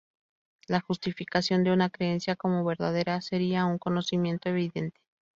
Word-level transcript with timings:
La 0.67 0.81
justificación 0.81 1.63
de 1.63 1.71
una 1.71 1.91
creencia 1.91 2.35
como 2.35 2.65
verdadera 2.65 3.21
sería 3.21 3.65
un 3.67 3.77
conocimiento 3.77 4.49
evidente. 4.49 4.99